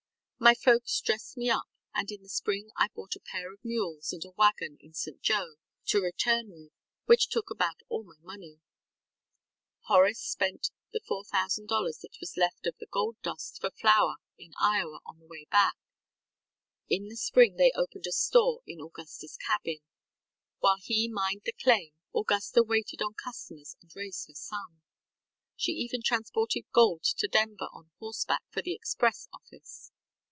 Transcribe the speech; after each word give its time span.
My 0.43 0.55
folks 0.55 0.99
dressed 1.01 1.37
me 1.37 1.51
up, 1.51 1.67
and 1.93 2.09
in 2.09 2.23
the 2.23 2.27
spring 2.27 2.71
I 2.75 2.87
bought 2.95 3.15
a 3.15 3.19
pair 3.19 3.53
of 3.53 3.63
mules 3.63 4.11
and 4.11 4.25
a 4.25 4.31
wagon 4.31 4.75
in 4.81 4.91
St. 4.91 5.21
Joe 5.21 5.57
to 5.85 6.01
return 6.01 6.49
with, 6.49 6.71
which 7.05 7.29
took 7.29 7.51
about 7.51 7.75
all 7.89 8.03
my 8.03 8.15
money. 8.21 8.55
ŌĆØ 8.57 8.61
Horace 9.85 10.19
spent 10.23 10.71
the 10.93 10.99
$4,000 11.01 11.67
that 11.99 12.17
was 12.19 12.37
left 12.37 12.65
of 12.65 12.75
the 12.79 12.87
gold 12.87 13.17
dust 13.21 13.59
for 13.61 13.69
flour 13.69 14.15
in 14.35 14.53
Iowa 14.59 15.01
on 15.05 15.19
the 15.19 15.27
way 15.27 15.45
back. 15.51 15.75
In 16.89 17.07
the 17.07 17.17
spring 17.17 17.57
they 17.57 17.71
opened 17.75 18.07
a 18.07 18.11
store 18.11 18.61
in 18.65 18.79
AugustaŌĆÖs 18.79 19.37
cabin. 19.45 19.81
While 20.57 20.77
he 20.81 21.07
mined 21.07 21.43
the 21.45 21.53
claim, 21.53 21.91
Augusta 22.15 22.63
waited 22.63 23.03
on 23.03 23.13
customers 23.13 23.75
and 23.79 23.95
raised 23.95 24.27
her 24.27 24.33
son. 24.33 24.81
She 25.55 25.73
even 25.73 26.01
transported 26.01 26.63
gold 26.73 27.03
to 27.03 27.27
Denver 27.27 27.67
on 27.71 27.91
horseback 27.99 28.41
for 28.49 28.63
the 28.63 28.73
express 28.73 29.27
office. 29.31 29.91